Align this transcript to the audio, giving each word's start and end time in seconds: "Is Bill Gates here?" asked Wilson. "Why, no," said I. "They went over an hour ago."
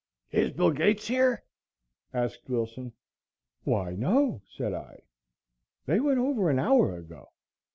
"Is 0.31 0.49
Bill 0.53 0.71
Gates 0.71 1.07
here?" 1.09 1.43
asked 2.11 2.49
Wilson. 2.49 2.93
"Why, 3.65 3.91
no," 3.93 4.41
said 4.49 4.73
I. 4.73 5.03
"They 5.85 5.99
went 5.99 6.17
over 6.17 6.49
an 6.49 6.57
hour 6.57 6.97
ago." 6.97 7.29